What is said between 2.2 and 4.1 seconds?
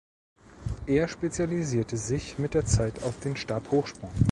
mit der Zeit auf den Stabhochsprung.